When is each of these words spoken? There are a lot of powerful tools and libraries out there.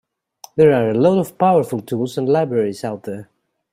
There 0.55 0.71
are 0.73 0.89
a 0.89 0.95
lot 0.95 1.19
of 1.19 1.37
powerful 1.37 1.79
tools 1.79 2.17
and 2.17 2.27
libraries 2.27 2.83
out 2.83 3.03
there. 3.03 3.29